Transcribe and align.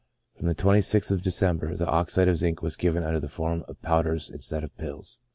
(From 0.35 0.47
the 0.47 0.55
26th 0.55 1.11
of 1.11 1.21
December, 1.21 1.75
the 1.75 1.85
oxide 1.87 2.27
of 2.27 2.35
zinc 2.35 2.63
was 2.63 2.75
given 2.75 3.03
under 3.03 3.19
the 3.19 3.27
form 3.29 3.63
of 3.67 3.79
powders 3.83 4.31
instead 4.31 4.63
of 4.63 4.75
pills.) 4.75 5.19